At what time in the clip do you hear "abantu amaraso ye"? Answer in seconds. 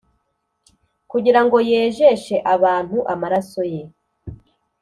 2.55-3.83